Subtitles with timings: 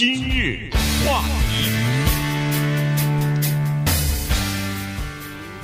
[0.00, 0.70] 今日
[1.04, 1.70] 话题，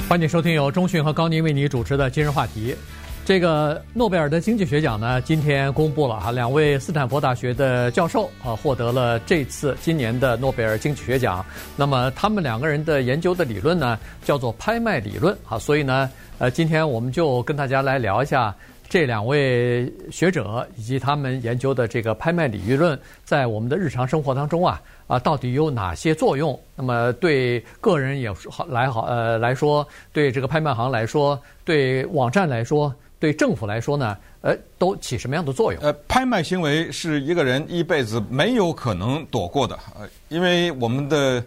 [0.07, 2.77] 欢迎收听由中讯和高宁为你主持的今日话题。
[3.25, 11.43] 这个诺贝尔的经济学奖呢，今天公布了哈，两位斯坦福大学的教授啊获得了这次今年的诺贝尔经济学奖。
[11.75, 15.59] 那么他们两个人的研究的理论呢，叫做拍卖理论啊。
[15.59, 18.55] 所以呢，呃，今天我们就跟大家来聊一下
[18.89, 26.59] 这两位学者以及他们研究的这个拍卖理论，在我们的日常生活当中啊啊到底有哪些作用？
[26.75, 32.95] 那么对个人也好来好呃来说，对这个拍卖行来说，对网站来说。
[33.19, 35.83] 对政府来说呢，呃，都起什么样的作用？
[35.83, 41.43] 呃，拍卖行为是一个人一辈子没有可能躲过的，呃，因为我们的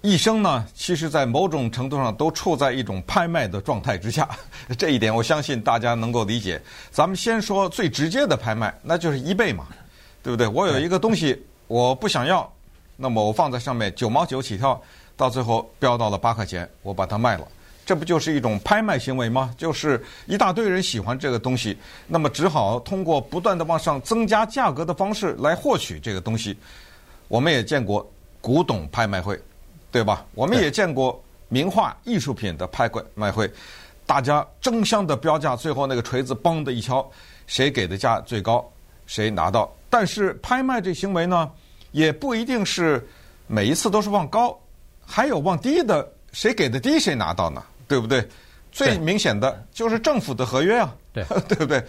[0.00, 4.28] 一生呢，其实，在某种程度上都处在一种拍卖的状态之下。
[4.78, 6.60] 这一点，我相信大家能够理解。
[6.90, 9.66] 咱们先说最直接的拍卖，那就是一倍嘛，
[10.22, 10.46] 对不对？
[10.46, 12.50] 我有一个东西，我不想要，
[12.96, 14.80] 那么我放在上面九毛九起跳，
[15.16, 17.46] 到最后飙到了八块钱，我把它卖了。
[17.86, 19.54] 这不就是一种拍卖行为吗？
[19.58, 26.56] 就是一大堆人喜欢这个东西，那么只好通过不断的往上增加价格的方式来获取这个东西。
[27.28, 29.38] 我们也见过古董拍卖会，
[29.94, 30.26] 对吧？
[30.34, 33.48] 我们也见过名画艺术品的拍卖会，
[34.04, 37.08] 大家争相的标价，最后那个锤子嘣的一敲，
[37.46, 38.68] 谁给的价最高，
[39.06, 39.72] 谁拿到。
[39.88, 41.48] 但是拍卖这行为呢，
[41.92, 43.06] 也不一定是
[43.46, 44.58] 每一次都是往高，
[45.06, 47.62] 还有往低的，谁给的低谁拿到呢？
[47.86, 48.26] 对不对？
[48.72, 51.80] 最明显的就是政府的合约啊，对， 对不对？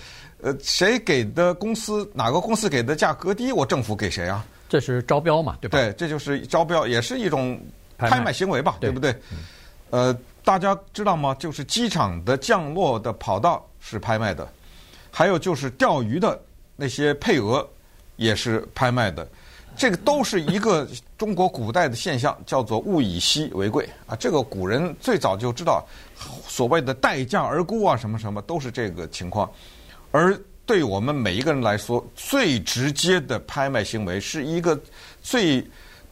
[0.43, 4.45] 呃，谁给的公司，哪个公司给的价格低，我政府给谁啊？
[4.69, 5.79] 这是招标嘛，对吧？
[5.79, 7.59] 对，这就是招标，也是一种
[7.97, 9.11] 拍卖行为吧，对，对不对？
[9.91, 11.35] 嗯、呃，大家知道吗？
[11.39, 14.47] 就是机场的降落的跑道是拍卖的，
[15.11, 16.39] 还有就是钓鱼的
[16.75, 17.67] 那些配额
[18.15, 19.27] 也是拍卖的。
[19.77, 24.15] 这个都是一个中国古代的现象，叫做物以稀为贵啊。
[24.15, 25.85] 这个古人最早就知道，
[26.47, 29.51] 所谓的待价而沽啊，什么什么都是这个情况。
[30.11, 34.79] 而对我们每一个人来说，最直接的拍卖行为是一个
[35.21, 35.61] 最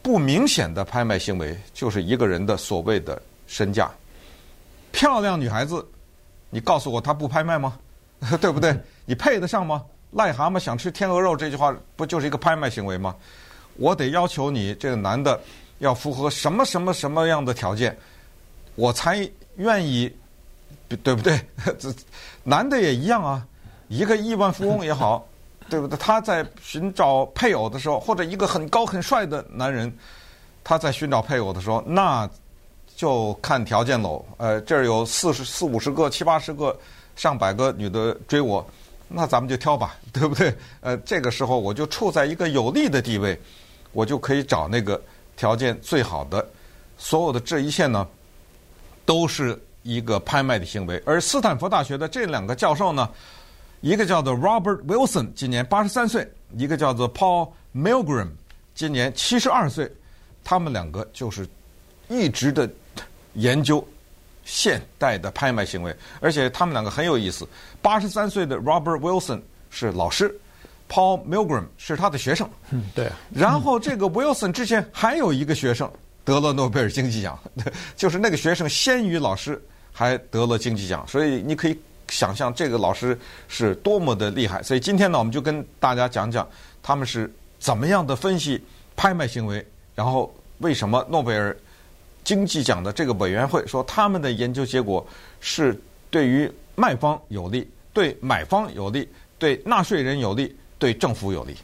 [0.04, 3.90] 不明显的拍卖行为，就是一个人的所谓的身价。
[4.92, 5.82] 漂亮女孩子，
[6.50, 7.78] 你告诉我她不拍卖吗？
[8.38, 8.78] 对不对？
[9.06, 9.82] 你配得上吗？
[10.14, 13.16] 癞蛤蟆想吃天鹅肉这句话，不就是一个拍卖行为吗？
[13.76, 15.40] 我得要求你这个男的
[15.78, 17.96] 要符合什么什么什么样的条件，
[18.74, 19.26] 我才
[19.56, 20.14] 愿意，
[21.02, 21.40] 对不对？
[21.80, 21.88] 这
[22.42, 23.46] 男的也一样啊，
[23.88, 25.26] 一个亿万富翁也好，
[25.68, 25.98] 对不对？
[25.98, 29.92] 他在寻找配偶的时候，或者一个很高很帅的男人，
[30.62, 32.28] 他在寻找配偶的时候，那
[32.96, 34.24] 就看条件喽。
[34.36, 36.76] 呃，这儿有四十四五十个、七八十个、
[37.16, 38.64] 上百个女的追我，
[39.08, 40.54] 那咱们就挑吧，对不对？
[40.80, 43.38] 呃，这个时候我就处在一个有利的地位。
[43.96, 45.00] 我就可以找那个
[45.36, 46.44] 条件最好的，
[46.98, 48.04] 所有的这一切呢，
[49.06, 51.00] 都是一个拍卖的行为。
[51.06, 53.08] 而斯坦福大学的这两个教授呢，
[53.84, 56.24] 一个叫做 Robert Wilson，今年八十三岁；
[56.56, 58.28] 一个叫做 Paul Milgram，
[58.74, 59.92] 今年七十二岁。
[60.42, 61.46] 他们两个就是
[62.08, 62.66] 一直的
[63.34, 63.86] 研究
[64.42, 67.46] 现代的拍卖行为，而且他们两个很有意思。
[67.82, 70.34] 八十三岁的 Robert Wilson 是老师。
[70.88, 73.10] Paul Milgram 是他的学生，嗯，对。
[73.30, 75.90] 然后这个 Wilson 之前还有一个学生
[76.24, 77.38] 得了诺贝尔经济奖，
[77.96, 79.62] 就是那个学生先于老师
[79.92, 81.78] 还得了经济奖，所以你可以
[82.16, 84.62] 想象这个老师是多么的厉害。
[84.62, 86.48] 所以今天呢，我们就跟大家讲讲
[86.82, 88.62] 他们是怎么样的分析
[88.94, 89.64] 拍卖行为，
[89.94, 91.56] 然后为什么诺贝尔
[92.22, 95.04] 经济奖的这个委员会说他们的研究结果
[95.40, 95.78] 是
[96.10, 99.08] 对于卖方有利，对买方有利，
[99.38, 100.54] 对纳税人有利。
[100.76, 101.56] 对政府有利，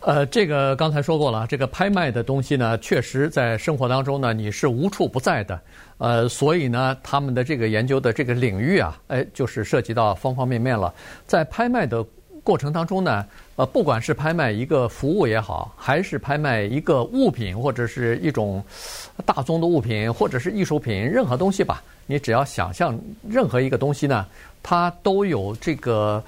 [0.00, 5.60] 呃，这个刚才说过了，这个拍卖的东西呢，确实在生活当中呢，你是无处不在的，
[5.98, 10.94] 呃，所以呢，他们的这个研究的这个领域啊，哎，就是涉及到方方面面了。
[11.26, 12.04] 在拍卖的
[12.46, 13.26] 过程当中呢，
[13.56, 18.62] 呃，不管是拍卖一个服务也好，还是拍卖一个物品或者是一种
[19.24, 22.96] 大宗的物品，或者是艺术品，任何东西吧，你只要想象
[23.28, 24.24] 任何一个东西呢，
[24.62, 26.22] 它都有这个。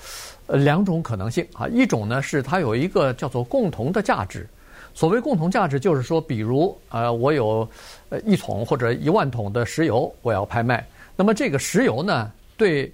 [0.50, 4.48] 呃，两种可能性啊，一种呢是它有一个叫做共同的价值。
[4.94, 7.68] 所谓共同价值，就是说，比如呃，我有
[8.08, 10.82] 呃一桶或者一万桶的石油，我要拍卖。
[11.16, 12.90] 那么这个石油呢，对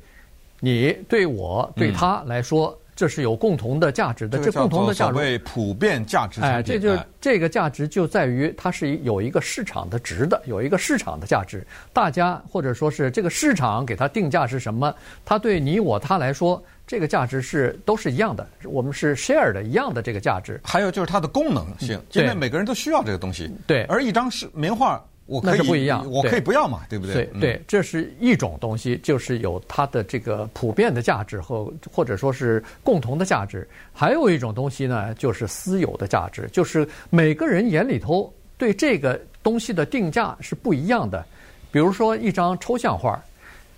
[0.58, 4.38] 你、对我、对他来说，这是有共同的价值的。
[4.38, 6.40] 这共同的价值，所谓普遍价值。
[6.40, 11.66] 哎，这就这个价值就在于它是有一个市场的值的，有一个市场的价值。
[11.92, 14.94] 大家或者说是这个市场给它定价是什么？
[15.24, 18.46] 它对你我他来说，这个价值是都是一样的。
[18.64, 20.60] 我们是 share 的一样的这个价值。
[20.62, 23.50] 还有就是它的功能性，因为每个人都需要这个东西。
[23.66, 25.02] 对，而一张是名画。
[25.26, 27.24] 我可以那是不一样，我可以不要嘛，对，对不对？
[27.26, 33.66] 对对，这是一种东西，就是有它的这个普遍的价值和或者说是共同的价值。
[33.90, 41.24] 还有一种东西呢，就是私有的价值，就是每个人眼里头对这个东西的定价是不一样的。
[41.72, 43.18] 比如说一张抽象画，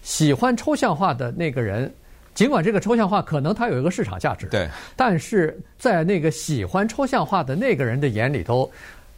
[0.03, 1.89] 喜欢抽象画的那个人，
[2.35, 8.69] 尽管这个抽象画可能它有一个市场价值，对，但是在那个喜欢抽象画的那个人的眼里头。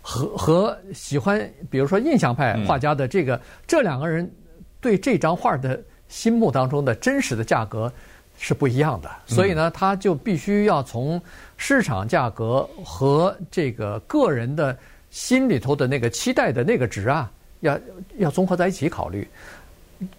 [0.08, 1.38] 和和喜欢，
[1.68, 4.28] 比如说印象派画家的这个、嗯、这两个人
[4.80, 5.78] 对这张画的
[6.08, 7.92] 心目当中的真实的价格
[8.38, 11.20] 是不一样的，所以呢，他就必须要从
[11.58, 14.74] 市场价格和这个个人的
[15.10, 17.30] 心里头的那个期待的那个值啊，
[17.60, 17.78] 要
[18.16, 19.28] 要综合在一起考虑。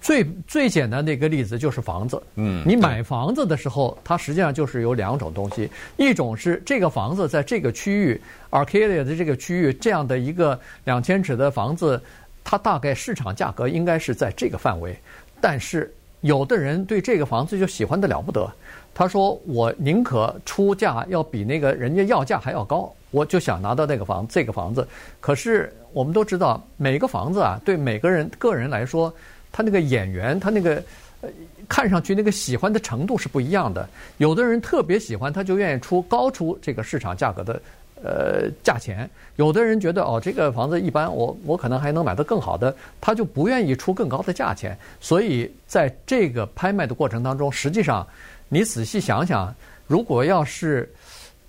[0.01, 2.21] 最最简单的一个例子就是房子。
[2.35, 12.01] 嗯，你买房子的时候，它实际上就是有两种东西，一种是这个房子在这个区域，Arcadia 的这个区域，这样的一个两千尺的房子，
[12.43, 14.93] 它大概市场价格应该是在这个范围。
[15.39, 15.89] 但是
[16.21, 18.51] 有的人对这个房子就喜欢得了不得，
[18.93, 24.85] 他说我宁可出价要比那个人家要价还要高，我就想拿到那个房这个房子。
[25.21, 29.13] 可是我们都知道，每个房子啊，对每个人个人来说。
[29.51, 30.83] 他那个眼缘，他那个
[31.21, 31.29] 呃，
[31.67, 33.87] 看上去那个喜欢的程度是不一样的。
[34.17, 37.61] 有的人特别喜欢，他就愿意出高出这个市场价格的
[38.03, 39.09] 呃价钱。
[39.35, 44.77] 有的人觉得哦，这个房子一般，我我可能还能买到更好的，他就不愿意出更高的价钱。
[44.99, 48.05] 所以在这个拍卖的过程当中，实际上
[48.47, 49.53] 你仔细想想，
[49.87, 50.89] 如果要是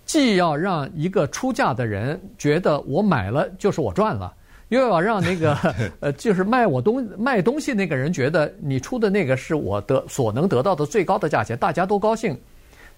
[0.05, 4.33] 既要让一个出价的人觉得我买了就是我赚了。
[4.71, 5.55] 又要让那个
[6.01, 12.37] 呃，就是卖我东卖东西那个人觉得你出的那个是我的所能得到的最高的价钱，大家都高兴。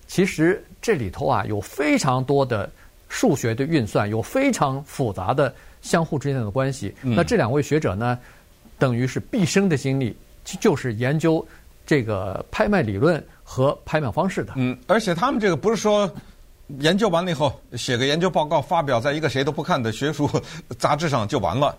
[0.06, 2.70] 其实这里头啊有非常多的
[3.08, 6.94] 数学的运算，有非常复杂的相互之间的关系。
[7.02, 8.18] 那这两位学者呢，
[8.78, 10.16] 等于是毕生的精力
[10.60, 11.46] 就是研究
[11.86, 14.52] 这个拍卖理论和拍卖方式的。
[14.56, 16.10] 嗯，而且他们这个不是说。
[16.78, 20.30] 研究完了以后，写个研究报告发表在一个谁都不看的学术
[20.78, 21.76] 杂志上就完了。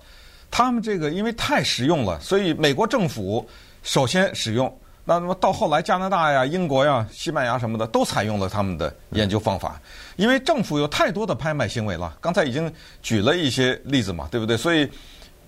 [0.51, 3.47] 他们这个因为太实用了，所以美国政府
[3.81, 4.71] 首先使用。
[5.06, 9.81] 那么到后来，加拿大呀、英国呀、西班牙什么的都采用了他们的研究方法。
[10.15, 12.71] 因为政府有太多的拍卖行为了，刚才已经
[13.01, 14.56] 举了一些例子嘛，对不对？
[14.56, 14.88] 所以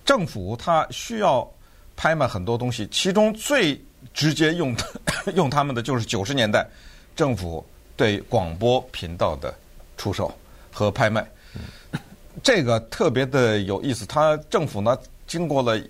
[0.04, 1.50] 政府它需要
[1.96, 3.80] 拍卖很多东西，其中最
[4.14, 4.84] 直接用的
[5.36, 6.68] 用他们的就是九十年代
[7.16, 7.66] 政府。
[7.98, 9.54] 对广播频道的
[9.96, 10.30] 出售
[10.72, 11.26] 和拍卖，
[12.44, 14.06] 这个特别的有意思。
[14.06, 15.82] 他政府呢经过了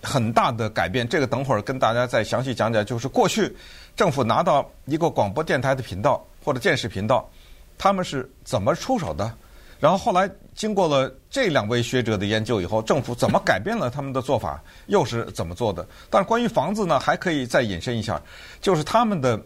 [0.00, 2.86] 很大的改变，这个等会儿跟大家再详细讲讲。
[2.86, 3.52] 就是过去
[3.96, 7.28] 政府拿到一个广播电台的频道或者电视频道，
[7.76, 9.32] 他们是怎么出手的？
[9.80, 15.84] 然后后来经过了这两位学者的研究以后，政府怎么改变了他们的做法，又是怎么做的？
[16.08, 18.22] 但是关于房子呢，还可以再引申一下，
[18.60, 19.40] 就是他们的。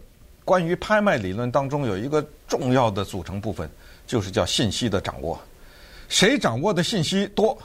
[0.47, 3.69] 关于拍卖理论当中有一个重要的组成部分，
[4.07, 5.37] 就是叫信息的掌握。
[6.09, 7.59] 谁掌握的信息多，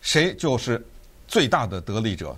[0.00, 0.84] 谁就是
[1.28, 2.36] 最大的得利者。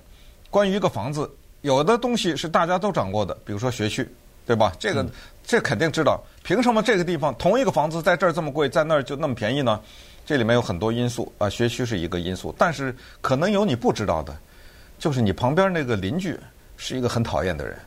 [0.51, 1.31] 关于一个房子，
[1.63, 4.07] 有的东西是大家都掌握的，比如说学区，
[4.47, 4.71] 对吧？
[4.79, 5.07] 这个
[5.43, 6.23] 这肯定知道。
[6.45, 9.81] 凭什么这个地方同一个房子在这儿这么贵，在那儿就那么便宜呢？
[10.27, 14.37] 这里面有很多因素啊，学区是一个因素，但是可能有你不知道的，
[14.99, 16.39] 就是你旁边那个邻居
[16.77, 17.79] 是一个很讨厌的人，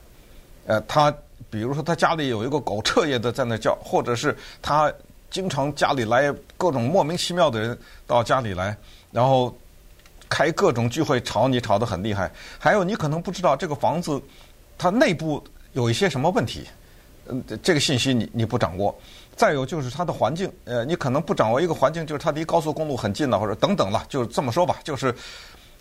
[0.66, 1.16] 呃，他。
[1.50, 4.91] 比如说，他家里有一个狗彻夜的在那叫，或者是他
[5.29, 8.75] 经常家里来各种莫名其妙的人到家里来，
[9.12, 9.56] 然后
[10.29, 12.32] 开各种聚会吵你吵得很厉害。
[12.58, 14.22] 还有你可能不知道这个房子
[14.77, 16.68] 它内部有一些什么问题，
[17.27, 18.96] 嗯，这个信息你你不掌握。
[19.36, 24.77] 再有就是它的环境，呃，你可能不掌握一个环境，就是它离高速公路很近了，或者等等了，就这么说吧。
[24.84, 25.15] 就是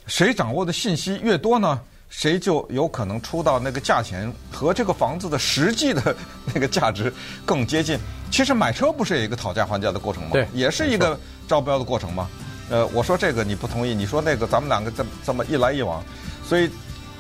[0.07, 1.81] 谁掌握的信息越多呢？
[2.09, 6.15] 谁就有可能出到那个价钱和这个房子的实际的
[6.53, 7.13] 那个价值
[7.45, 7.99] 更接近。
[8.31, 10.31] 其实买车不是有一个讨价还价的过程吗？
[10.33, 12.29] 对，也是一个招标的过程吗？
[12.71, 16.03] 呃，我说这个你不同意，你说那个，咱们两个这么这么一来一往，
[16.45, 16.69] 所以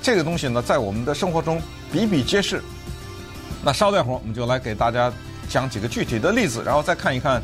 [0.02, 1.60] 这个东西呢，在我们的生活中
[1.92, 2.62] 比比皆是。
[3.62, 5.12] 那稍待会儿，我们就来给大家
[5.48, 7.42] 讲几个具体的例子，然后再看一看，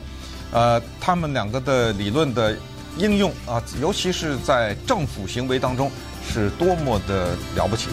[0.51, 2.57] 呃，他们两个的理论的
[2.99, 5.91] 应用啊，尤其是在政府行为当中。
[6.29, 7.89] 是多么的了不起！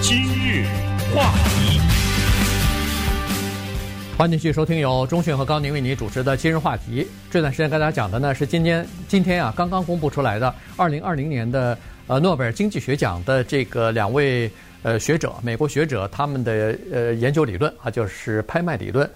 [0.00, 0.66] 今日
[1.14, 1.80] 话题，
[4.18, 7.02] 欢迎继续收听由钟讯和高宁为你主持的《今日话题》。
[7.30, 14.50] 这段时间跟大家讲的呢是今天今天啊刚刚公布出来的二零二零年的呃诺贝尔经济学奖的这个两位
[14.82, 19.08] 呃学者，美国学者他们的呃研究理论啊，就是拍卖理论。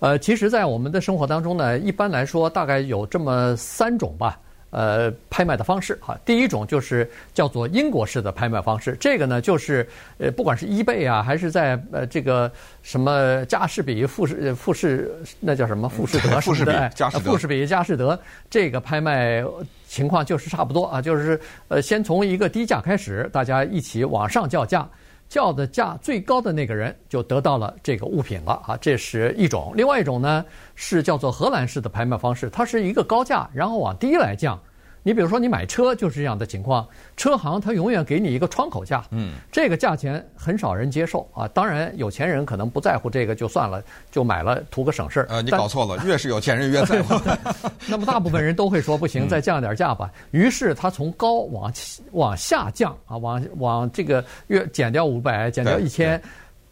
[0.00, 4.38] 呃，其实，在我们的生活当中呢，一般来说大概有这么三种吧。
[4.74, 9.88] 呃，拍卖的方式哈，第一种就是叫做英国式的拍卖方式，这个呢就是
[10.18, 12.50] 呃，不管是 eBay 啊，还是在呃这个
[12.82, 18.18] 什么佳士比、富士、富士那叫什么富士德富士比、佳士得、富士比、佳士得，
[18.50, 19.44] 这个拍卖
[19.86, 24.88] 情况就是差不多啊，就是呃，先从一个低价开始，大家一起往上叫价。
[25.34, 29.72] 叫的价最高的那个人就得到了这个物品了啊，这是一种。
[29.74, 30.44] 另外一种呢
[30.76, 34.56] 是叫做荷兰式的拍卖方式，它是一个高价，然后往低来降。
[35.04, 41.46] 你比如说，你买车就是这样的情况，车行它永远给你一个窗口价，嗯，这个价钱很少人接受啊。
[41.48, 45.26] 当然，有钱人可能不在乎这个就算了，就买了图个省事儿。
[45.28, 47.14] 呃，你搞错了，越是有钱人越在乎。
[47.86, 50.10] 那么大部分人都会说不行，再降点价吧。
[50.30, 51.70] 于是他从高往
[52.12, 56.18] 往下降啊，往往这个越减掉五百，减掉一千，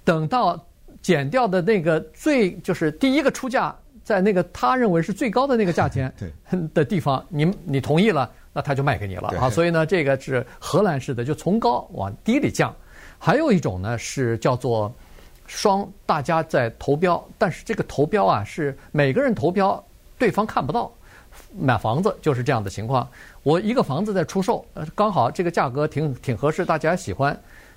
[0.05, 0.59] 等到
[1.03, 3.77] 减掉的那个最就是第一个出价。
[4.05, 6.13] 在那个他认为是最高的那个价钱
[6.75, 9.49] 的地方，你你同意了，那他就卖给你了啊。
[9.49, 12.75] 所以呢，这个是荷兰式的，就从高往低里降。
[13.19, 14.93] 还有一种呢是叫做
[15.47, 19.83] 双，大家在投标，但是这个投标啊是每个人投标，
[20.19, 20.91] 对方看不到。
[21.59, 23.09] 买房子就是这样的情况，
[23.43, 27.35] 我一个房子在出售，刚好这个价格挺挺合适，大家喜欢，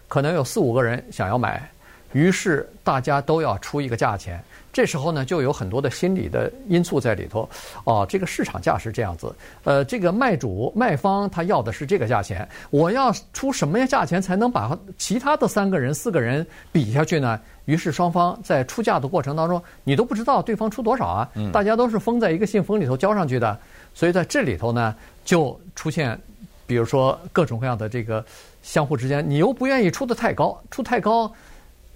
[0.10, 1.70] 可能有四五个人想要买，
[2.12, 4.44] 于是大家都要出一个价钱。
[4.75, 7.48] 这时候呢，就有很多的心理的因素在里头。
[7.86, 9.34] 哦，这个市场价是这样子。
[9.63, 17.39] 呃，这个卖主卖方他要的是这个价钱，我要出什么样价钱才能把其他的三个人、四个人比下去呢？
[17.63, 21.32] 于是双方在出价的过程当中，你都不知道对方出多少啊。
[21.53, 23.58] 大家都是封在一个信封里头交上去的，
[23.94, 26.20] 所以在这里头呢，就出现，
[26.67, 28.25] 比如说各种各样的这个
[28.62, 31.32] 相互之间，你又不愿意出的太高，出太高。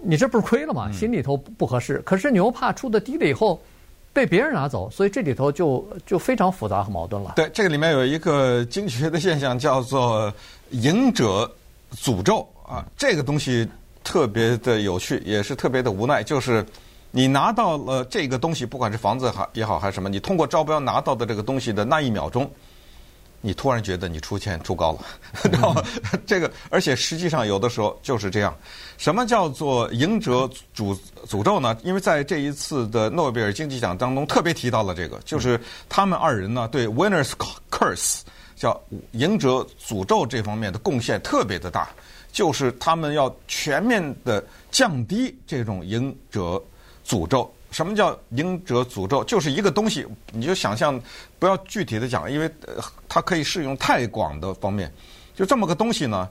[0.02, 0.90] 你这不是亏了吗？
[0.92, 3.60] 心里头不合适，可是你又怕出的低了以后
[4.12, 7.34] 被别人拿走，所以这里头就就非常复杂和矛盾了。
[7.36, 10.32] 对，这个里面有一个经济学的现象叫做
[10.70, 11.50] “赢者
[11.94, 13.68] 诅咒”啊，这个东西
[14.02, 16.22] 特别的有趣，也是特别的无奈。
[16.22, 16.64] 就是
[17.10, 22.50] 你拿到了这个东西，不管是房子还也好还是什么，你通过招标拿到的这个东西的那一秒钟。
[23.40, 25.00] 你突然觉得你出钱出高了，
[25.50, 25.74] 然后
[26.26, 28.54] 这个，而且实际上有的时候就是这样。
[28.98, 31.76] 什么叫做赢者诅诅咒呢？
[31.82, 37.30] 因为在这一次的诺贝尔经济奖当中特别提到了这个，就是他们二人呢对 winners
[37.70, 38.20] curse
[38.56, 38.78] 叫
[39.12, 41.88] 赢者诅咒这方面的贡献特别的大，
[42.30, 46.62] 就是他们要全面的降低这种赢者
[47.06, 47.50] 诅咒。
[47.70, 49.22] 什么叫赢者诅咒？
[49.24, 51.00] 就是一个东西，你就想象，
[51.38, 52.50] 不要具体的讲，因为
[53.08, 54.92] 它可以适用太广的方面。
[55.34, 56.28] 就这么个东西呢，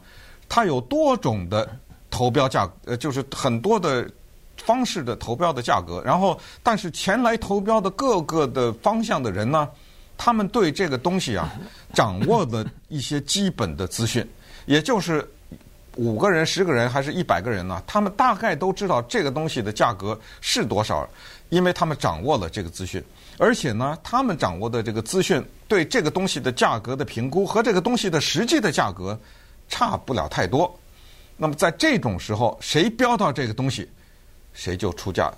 [0.47, 1.69] 它有多种的
[2.09, 4.09] 投标价，呃，就是很多的
[4.57, 6.01] 方式的投标的价格。
[6.05, 9.67] 然后，但是前来投标的各个的方向的人呢，
[10.17, 11.51] 他们对这个东西啊，
[11.93, 14.27] 掌握了一些基本的资讯，
[14.65, 15.27] 也就是。
[15.95, 17.81] 五个人、十个人还是一百个人呢？
[17.85, 21.07] 他们大概都知道这个东西的价格是多少，
[21.49, 23.03] 因为他们掌握了这个资讯，
[23.37, 29.19] 而且呢，他们掌握的这个资讯对这个东西的价格的评估和这个东西的实际的价格
[29.67, 30.73] 差不了太多。
[31.35, 33.89] 那么在这种时候，谁标到这个东西，
[34.53, 35.33] 谁就出价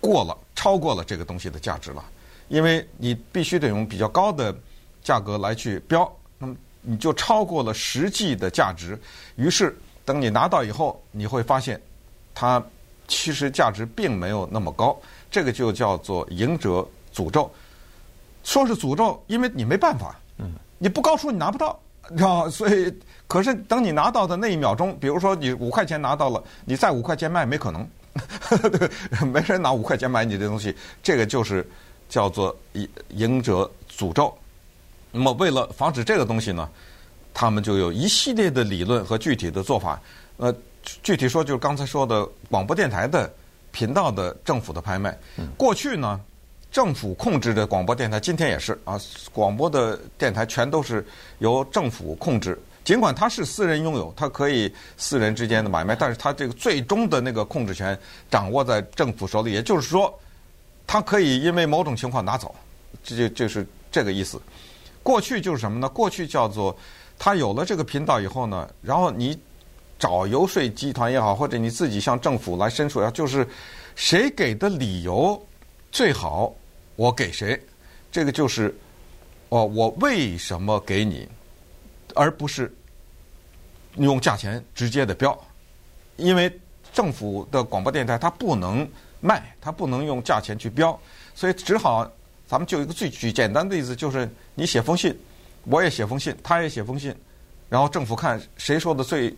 [0.00, 2.04] 过了，超过了这个东西的价值了，
[2.48, 4.56] 因为你必须得用比较高的
[5.02, 8.98] 价格来去标，那么你就超过了实际的价值，
[9.34, 9.76] 于是。
[10.06, 11.78] 等你拿到以后，你会发现，
[12.34, 12.62] 它
[13.06, 14.96] 其实价值并没有那么高。
[15.30, 17.50] 这个就叫做赢者诅咒。
[18.44, 21.78] 说是诅咒，因为你没办法，嗯，你不高出你拿不到，
[22.16, 22.50] 知道吗？
[22.50, 22.94] 所以，
[23.26, 27.86] 可是等你拿到的那一秒钟，比如说你五块钱拿到了，你再五块钱卖没可能，
[28.70, 28.88] 对，
[29.26, 30.72] 没人拿五块钱买你的东西。
[31.02, 31.68] 这个就是
[32.08, 34.32] 叫做赢赢者诅咒。
[35.10, 36.68] 那么，为了防止这个东西呢？
[37.38, 40.00] 他们就有一系列的理论和具体的做法。
[40.38, 40.50] 呃，
[41.02, 43.30] 具体说就是刚才说的广播电台的
[43.72, 45.14] 频道的政府的拍卖。
[45.54, 46.18] 过去呢，
[46.72, 48.98] 政府控制的广播电台，今天也是啊，
[49.34, 51.06] 广播的电台全都是
[51.40, 52.58] 由政府控制。
[52.84, 57.98] 尽管它是私人拥有，它可以私人之间的买卖，但是它这个最终的那个控制权
[58.30, 59.52] 掌握在政府手里。
[59.52, 60.18] 也就是说，
[60.86, 62.54] 它可以因为某种情况拿走，
[63.04, 64.40] 这就就是这个意思。
[65.02, 65.86] 过去就是什么呢？
[65.86, 66.74] 过去叫做。
[67.18, 69.38] 他有了这个频道以后呢，然后你
[69.98, 73.46] 找游说集团也好，或者你自己向政府来申诉也好，就是
[73.94, 75.42] 谁给的理由
[75.90, 76.54] 最好，
[76.96, 77.58] 我给谁，
[78.12, 78.74] 这个就是
[79.48, 81.26] 哦，我为什么给你，
[82.14, 82.72] 而不是
[83.96, 85.38] 用价钱直接的标，
[86.16, 86.52] 因为
[86.92, 88.86] 政府的广播电台它不能
[89.20, 90.98] 卖，它不能用价钱去标，
[91.34, 92.10] 所以只好
[92.46, 95.18] 咱们就一个最举简单的例子，就是你写封信，
[95.68, 97.14] 我也写封信，他也写封信。
[97.68, 99.34] 然后政府看谁说的最，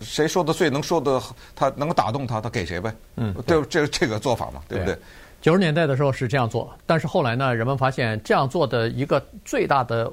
[0.00, 1.20] 谁说的最能说的，
[1.54, 2.94] 他能打动他，他给谁呗？
[3.16, 4.96] 嗯，对，这这个做法嘛，对不对？
[5.40, 10.08] 九十年代的时候是这样做，但是后来呢，人们发现这样做的一个最大的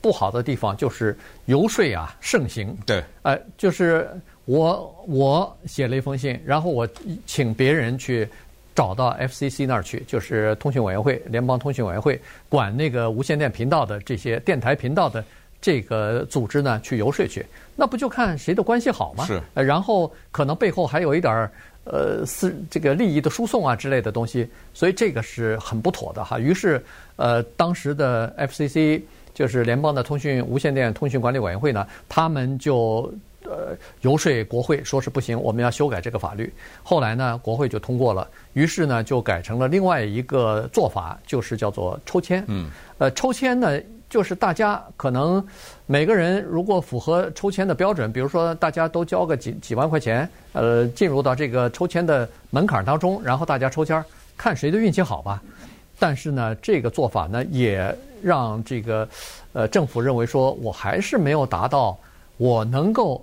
[0.00, 2.76] 不好的地方就是游说啊盛行。
[2.84, 4.10] 对，呃，就是
[4.46, 6.88] 我我写了一封信，然后我
[7.24, 8.28] 请别人去
[8.74, 15.24] 找到 FCC 那儿去，就是通讯委员会，联邦通讯委员会管那个无线电频道的这些电台频道的。
[15.60, 17.42] 这个组织呢，去游说去，
[17.74, 19.24] 那不就看谁的关系好吗？
[19.24, 19.40] 是。
[19.54, 21.50] 然后可能背后还有一点儿
[21.84, 26.38] 呃私这个利益的输送啊之类的东西，所以这个是很不妥的哈。
[26.38, 26.84] 于是
[27.16, 29.00] 呃，当时的 FCC
[29.32, 33.10] 就是联邦的通讯无线电通讯管理委员会呢，他们就
[33.54, 36.52] 呃游说国会说是不行，我们要修改这个法律。
[36.82, 42.44] 后来呢，国会就通过了，于是呢就改成了另外一个做法，就是叫做抽签。
[42.48, 42.70] 嗯。
[42.98, 43.80] 呃，抽签呢。
[44.10, 45.44] 就是大家可能
[45.86, 54.04] 每个人如果符合抽签的标准，比如说大家都交个几几万块钱，呃，进入到这个抽签的门槛当中，然后大家抽签
[54.36, 55.42] 看谁的运气好吧。
[55.98, 57.92] 但是呢，这个做法呢也
[58.22, 59.08] 让这个
[59.52, 61.98] 呃政府认为说我还是没有达到
[62.36, 63.20] 我能够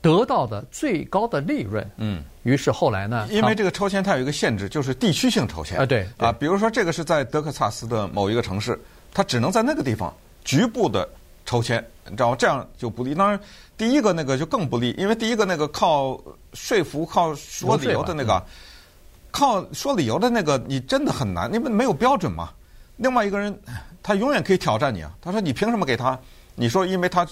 [0.00, 1.88] 得到的最高的利润。
[1.96, 2.22] 嗯。
[2.42, 5.78] 于是后来呢，因为这个抽签它有一个限制，就是地区性抽签。
[5.78, 8.80] 啊，对啊，比如说这个是在德克萨斯的某一个城市。
[9.12, 10.14] 他只能在那个地方
[10.44, 11.08] 局部的
[11.44, 12.36] 抽签，你知道吗？
[12.38, 13.12] 这样就不利。
[13.12, 13.40] 当然，
[13.76, 16.16] 第一个那个就更不利，因为第一个那个靠
[16.54, 18.46] 说服、靠说理由的那个，嗯、
[19.32, 22.50] 靠说理由的那个，你真的很难，因为没有标准嘛。
[22.98, 23.52] 另外一个人，
[24.00, 25.10] 他永远可以挑战你啊。
[25.20, 26.16] 他说：“你凭什么给他？”
[26.54, 27.26] 你说：“因为他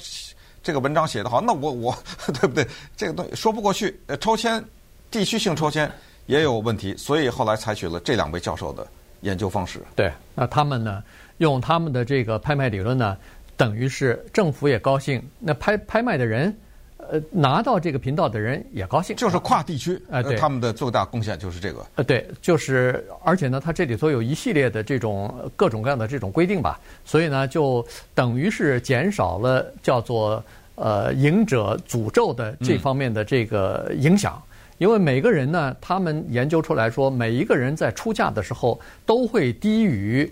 [0.69, 1.97] 这个文章写得好。”那我我
[2.39, 2.67] 对不对？
[2.95, 3.99] 这个东西说不过去。
[4.07, 4.63] 呃抽签
[5.11, 5.91] 地区性抽签
[6.27, 8.87] 也有问题，所以后来采取了这两位教授的
[9.23, 9.81] 研究方式。
[9.97, 11.03] 对，那他们呢？
[11.39, 13.17] 用他们的这个拍卖理论呢，
[13.57, 16.53] 等于是政府也高兴，那拍拍卖的人，
[16.97, 30.45] 呃，拿到这个频道的人也高兴，就是跨地区，呃，对，他们的最大贡献就是这个，呃，对，就是而且呢，它这里头有一系列的这种各种各样的这种规定吧，所以呢，就等于是减少了叫做
[30.79, 40.31] 呃赢者诅咒的这方面的这个影响，嗯，因为每个人呢，他们研究出来说，每一个人在出价的时候都会低于。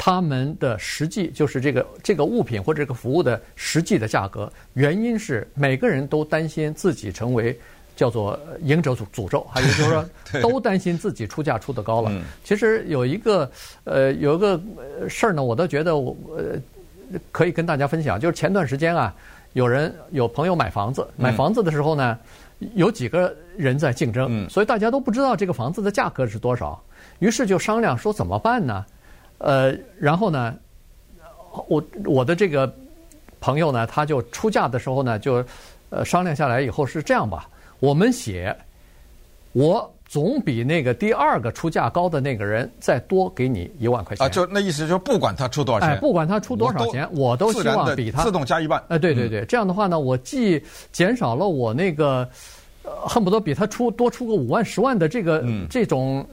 [0.00, 7.58] 他们的实际就是这个这个物品或者这个服务的实际的价格，原因是每个人都担心自己成为
[7.96, 10.08] 叫做赢者诅诅咒，还有就是说
[10.40, 12.12] 都担心自己出价出的高了。
[12.44, 13.50] 其实有一个
[13.82, 14.60] 呃有一个
[15.08, 16.56] 事儿呢，我都觉得我呃
[17.32, 19.12] 可以跟大家分享，就是前段时间啊，
[19.58, 22.16] 有人有朋友买房子，买房子的时候呢，
[22.76, 26.80] 有几个人在竞争，所以大家都不知道这个房子的价格是多少，
[27.18, 28.86] 于是就商量说怎么办呢？
[29.38, 30.54] 呃，然后呢，
[31.66, 32.72] 我我的这个
[33.40, 35.44] 朋友呢，他就出价的时候呢，就
[35.90, 38.56] 呃商量下来以后是这样吧，我们写，
[39.54, 44.26] 我总比那个第二个出价高的那个人再多给你一万块钱。
[44.26, 48.82] 啊，就那意思就是不管他出多少钱，哎，不管他出多少钱，我都，我都希望比他自动加一万。
[48.88, 52.28] 哎，对对对，这样的话呢，我既减少了我那个
[52.82, 56.26] 恨不得比他出多出个五万十万的这个这种。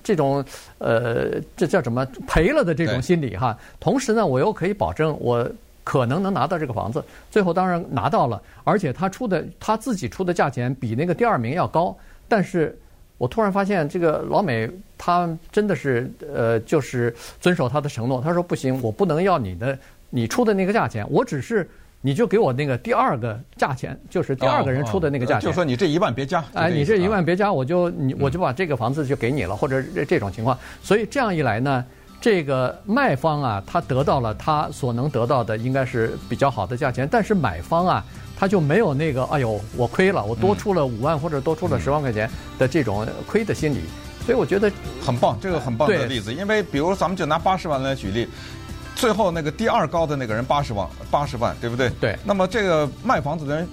[0.00, 0.44] 这种
[0.78, 3.58] 呃，这叫什么赔了的这种心理哈。
[3.80, 5.44] 同时呢，我又可以保证我
[5.82, 7.04] 可能能拿到这个房子。
[7.32, 11.96] 最后当然拿到了，而且他出的他自己出的价钱比那个第二名要高。
[12.28, 12.78] 但是
[13.18, 18.20] 我突然发现，这个老美他真的是呃，就是遵守他的承诺。
[18.20, 19.78] 他说不行，我不能要你的
[20.10, 21.68] 你出的那个价钱，我只是。
[22.02, 25.48] 你就给我那个第二个价钱，就是第二个人出的那个价钱。
[25.48, 26.44] 就说你这一万别加。
[26.54, 30.56] 哎，你这一万别加，我就你我就把这个房子就给你了，或者这这种情况。
[30.80, 31.84] 所以这样一来呢，
[32.20, 38.04] 这个卖方啊，他得到了他所能得到的应该是比较好的价钱，但是买方啊，
[38.36, 43.80] 他就没有那个哎呦我亏了，我多出了五万或者多出了十万块钱的这种亏的心理。
[44.24, 44.70] 所以我觉得
[45.04, 46.34] 很棒，这个很棒的例子。
[46.34, 48.28] 因为比如咱们就拿八十万来举例。
[48.96, 51.90] 最后那个第二高的那个人八十万，八十万，对不对？
[52.00, 52.18] 对。
[52.24, 53.68] 那么这个卖房子的人，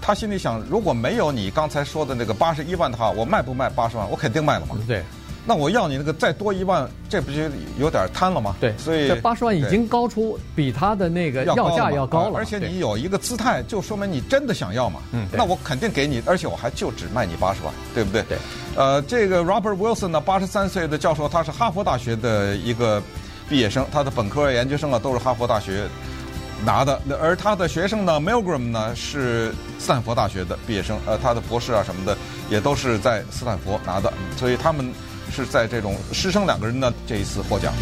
[0.00, 4.08] 他心里想，如果没有你刚才说的那个八十一万的话，我卖不卖八十万？
[4.08, 4.76] 我肯定卖了嘛。
[4.86, 5.02] 对。
[5.46, 7.42] 那我要你那个再多一万，这不就
[7.78, 8.54] 有点贪了吗？
[8.60, 15.00] 对，所以这八十万已经高出比他的那个要价要高了，而且你有一个姿态，就说明你真的想要嘛。
[15.12, 18.22] 嗯，那我肯定给你，而且我还就只卖你八十万，对不对？
[18.24, 18.38] 对。
[18.76, 23.02] 呃，这个 Robert Wilson 呢，八十三岁的教授，他是哈佛大学的一个
[23.48, 25.88] 毕业生，他的本科、研究生啊都是哈佛大学
[26.64, 32.16] 拿的，而他的学生呢，Milgram 呢是斯坦福大学的毕业生，呃，他的博士啊什么的
[32.50, 34.92] 也都是在斯坦福拿的，所以他们
[35.30, 37.72] 是在这种师生两个人的这一次获奖。